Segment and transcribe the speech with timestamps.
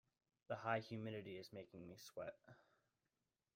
[0.47, 2.33] The high humidity is making me sweat.